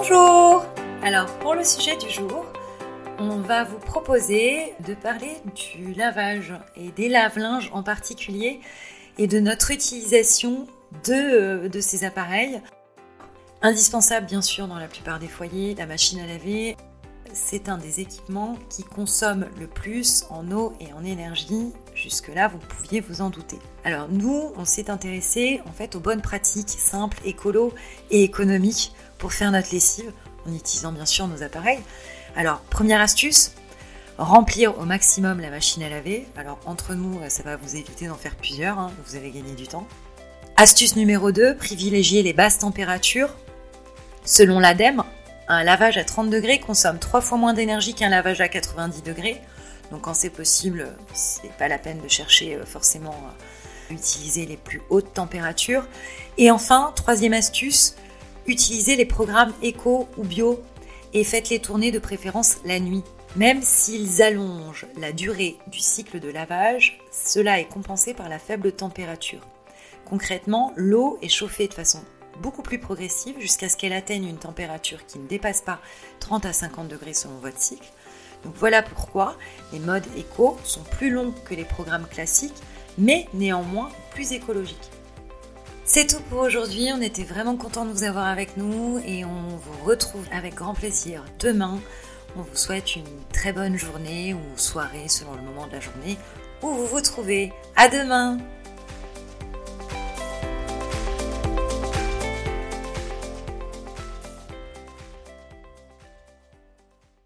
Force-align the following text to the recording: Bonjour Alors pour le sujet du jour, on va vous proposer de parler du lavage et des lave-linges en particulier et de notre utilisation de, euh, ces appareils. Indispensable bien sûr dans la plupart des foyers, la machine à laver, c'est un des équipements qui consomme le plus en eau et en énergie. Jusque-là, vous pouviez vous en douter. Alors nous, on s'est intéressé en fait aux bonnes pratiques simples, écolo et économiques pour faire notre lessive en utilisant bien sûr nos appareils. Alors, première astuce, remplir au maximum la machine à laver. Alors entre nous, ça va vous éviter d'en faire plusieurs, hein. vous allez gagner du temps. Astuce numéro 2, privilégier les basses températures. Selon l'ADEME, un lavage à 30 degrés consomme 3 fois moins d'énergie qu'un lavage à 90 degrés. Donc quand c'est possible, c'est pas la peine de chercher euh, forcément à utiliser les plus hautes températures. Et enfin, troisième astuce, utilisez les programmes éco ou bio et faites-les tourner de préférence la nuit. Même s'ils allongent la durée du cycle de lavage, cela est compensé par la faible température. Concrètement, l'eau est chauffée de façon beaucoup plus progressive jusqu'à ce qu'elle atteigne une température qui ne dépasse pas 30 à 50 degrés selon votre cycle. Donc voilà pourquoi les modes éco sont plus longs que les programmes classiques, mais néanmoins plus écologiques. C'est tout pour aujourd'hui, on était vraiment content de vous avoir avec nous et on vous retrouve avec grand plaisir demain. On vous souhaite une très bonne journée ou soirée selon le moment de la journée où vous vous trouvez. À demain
Bonjour 0.00 0.64
Alors 1.02 1.26
pour 1.40 1.56
le 1.56 1.64
sujet 1.64 1.96
du 1.96 2.08
jour, 2.08 2.46
on 3.18 3.40
va 3.40 3.64
vous 3.64 3.80
proposer 3.80 4.72
de 4.86 4.94
parler 4.94 5.32
du 5.56 5.92
lavage 5.92 6.54
et 6.76 6.92
des 6.92 7.08
lave-linges 7.08 7.68
en 7.72 7.82
particulier 7.82 8.60
et 9.18 9.26
de 9.26 9.40
notre 9.40 9.72
utilisation 9.72 10.68
de, 11.04 11.14
euh, 11.14 11.80
ces 11.80 12.04
appareils. 12.04 12.62
Indispensable 13.60 14.26
bien 14.26 14.40
sûr 14.40 14.68
dans 14.68 14.78
la 14.78 14.86
plupart 14.86 15.18
des 15.18 15.26
foyers, 15.26 15.74
la 15.74 15.86
machine 15.86 16.20
à 16.20 16.28
laver, 16.28 16.76
c'est 17.32 17.68
un 17.68 17.76
des 17.76 17.98
équipements 17.98 18.56
qui 18.70 18.84
consomme 18.84 19.46
le 19.58 19.66
plus 19.66 20.26
en 20.30 20.52
eau 20.52 20.74
et 20.78 20.92
en 20.92 21.04
énergie. 21.04 21.72
Jusque-là, 22.02 22.46
vous 22.46 22.58
pouviez 22.58 23.00
vous 23.00 23.22
en 23.22 23.30
douter. 23.30 23.58
Alors 23.82 24.08
nous, 24.08 24.52
on 24.56 24.64
s'est 24.64 24.88
intéressé 24.88 25.60
en 25.66 25.72
fait 25.72 25.96
aux 25.96 26.00
bonnes 26.00 26.22
pratiques 26.22 26.70
simples, 26.70 27.18
écolo 27.24 27.74
et 28.10 28.22
économiques 28.22 28.92
pour 29.18 29.32
faire 29.32 29.50
notre 29.50 29.72
lessive 29.72 30.12
en 30.46 30.54
utilisant 30.54 30.92
bien 30.92 31.06
sûr 31.06 31.26
nos 31.26 31.42
appareils. 31.42 31.80
Alors, 32.36 32.60
première 32.60 33.00
astuce, 33.00 33.52
remplir 34.16 34.78
au 34.78 34.84
maximum 34.84 35.40
la 35.40 35.50
machine 35.50 35.82
à 35.82 35.88
laver. 35.88 36.26
Alors 36.36 36.60
entre 36.66 36.94
nous, 36.94 37.18
ça 37.28 37.42
va 37.42 37.56
vous 37.56 37.74
éviter 37.74 38.06
d'en 38.06 38.14
faire 38.14 38.36
plusieurs, 38.36 38.78
hein. 38.78 38.92
vous 39.04 39.16
allez 39.16 39.30
gagner 39.30 39.54
du 39.54 39.66
temps. 39.66 39.86
Astuce 40.56 40.94
numéro 40.94 41.32
2, 41.32 41.56
privilégier 41.56 42.22
les 42.22 42.32
basses 42.32 42.58
températures. 42.58 43.34
Selon 44.24 44.60
l'ADEME, 44.60 45.02
un 45.48 45.64
lavage 45.64 45.96
à 45.96 46.04
30 46.04 46.30
degrés 46.30 46.60
consomme 46.60 46.98
3 46.98 47.20
fois 47.20 47.38
moins 47.38 47.54
d'énergie 47.54 47.94
qu'un 47.94 48.10
lavage 48.10 48.40
à 48.40 48.48
90 48.48 49.02
degrés. 49.02 49.40
Donc 49.90 50.02
quand 50.02 50.14
c'est 50.14 50.30
possible, 50.30 50.94
c'est 51.14 51.52
pas 51.56 51.68
la 51.68 51.78
peine 51.78 52.00
de 52.00 52.08
chercher 52.08 52.56
euh, 52.56 52.66
forcément 52.66 53.16
à 53.90 53.92
utiliser 53.92 54.44
les 54.44 54.58
plus 54.58 54.82
hautes 54.90 55.14
températures. 55.14 55.86
Et 56.36 56.50
enfin, 56.50 56.92
troisième 56.94 57.32
astuce, 57.32 57.96
utilisez 58.46 58.96
les 58.96 59.06
programmes 59.06 59.54
éco 59.62 60.08
ou 60.18 60.24
bio 60.24 60.62
et 61.14 61.24
faites-les 61.24 61.60
tourner 61.60 61.90
de 61.90 61.98
préférence 61.98 62.58
la 62.66 62.80
nuit. 62.80 63.02
Même 63.36 63.62
s'ils 63.62 64.22
allongent 64.22 64.86
la 64.98 65.12
durée 65.12 65.56
du 65.68 65.78
cycle 65.78 66.20
de 66.20 66.28
lavage, 66.28 66.98
cela 67.10 67.60
est 67.60 67.68
compensé 67.68 68.12
par 68.12 68.28
la 68.28 68.38
faible 68.38 68.72
température. 68.72 69.46
Concrètement, 70.04 70.72
l'eau 70.76 71.18
est 71.22 71.28
chauffée 71.28 71.68
de 71.68 71.74
façon 71.74 72.02
beaucoup 72.40 72.62
plus 72.62 72.78
progressive 72.78 73.38
jusqu'à 73.38 73.68
ce 73.68 73.76
qu'elle 73.76 73.92
atteigne 73.92 74.26
une 74.26 74.38
température 74.38 75.04
qui 75.06 75.18
ne 75.18 75.26
dépasse 75.26 75.62
pas 75.62 75.80
30 76.20 76.46
à 76.46 76.52
50 76.52 76.88
degrés 76.88 77.14
selon 77.14 77.38
votre 77.38 77.60
cycle. 77.60 77.88
Donc 78.44 78.54
voilà 78.56 78.82
pourquoi 78.82 79.36
les 79.72 79.80
modes 79.80 80.06
éco 80.16 80.56
sont 80.64 80.82
plus 80.82 81.10
longs 81.10 81.34
que 81.44 81.54
les 81.54 81.64
programmes 81.64 82.06
classiques, 82.06 82.62
mais 82.96 83.28
néanmoins 83.34 83.90
plus 84.12 84.32
écologiques. 84.32 84.90
C'est 85.84 86.06
tout 86.06 86.20
pour 86.28 86.40
aujourd'hui, 86.40 86.90
on 86.92 87.00
était 87.00 87.24
vraiment 87.24 87.56
content 87.56 87.86
de 87.86 87.90
vous 87.90 88.04
avoir 88.04 88.26
avec 88.26 88.56
nous 88.56 89.00
et 89.06 89.24
on 89.24 89.56
vous 89.56 89.84
retrouve 89.84 90.26
avec 90.30 90.54
grand 90.54 90.74
plaisir 90.74 91.24
demain. 91.40 91.80
On 92.36 92.42
vous 92.42 92.56
souhaite 92.56 92.94
une 92.94 93.04
très 93.32 93.54
bonne 93.54 93.78
journée 93.78 94.34
ou 94.34 94.40
soirée 94.56 95.08
selon 95.08 95.34
le 95.34 95.40
moment 95.40 95.66
de 95.66 95.72
la 95.72 95.80
journée 95.80 96.18
où 96.62 96.68
vous 96.68 96.86
vous 96.86 97.00
trouvez. 97.00 97.52
À 97.74 97.88
demain 97.88 98.38